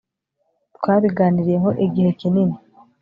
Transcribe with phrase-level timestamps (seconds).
[0.75, 2.57] twabiganiriyehoigihe kinini